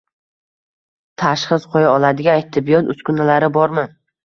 Tashxis 1.23 1.69
qo‘ya 1.75 1.93
oladigan 1.99 2.43
tibbiyot 2.59 2.93
uskunalari 2.97 3.55
bormi? 3.61 3.89